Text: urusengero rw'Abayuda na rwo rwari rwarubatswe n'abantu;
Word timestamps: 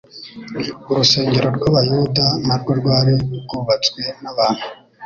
urusengero 0.91 1.47
rw'Abayuda 1.57 2.25
na 2.47 2.55
rwo 2.59 2.71
rwari 2.79 3.13
rwarubatswe 3.43 4.01
n'abantu; 4.23 4.65